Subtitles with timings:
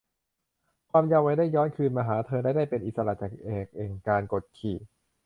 [0.91, 4.77] ความเยาว์วัยได้ย้อนคืนมาหาเธอและได้เป็นอิสระจากแอกแห่งการกดขี่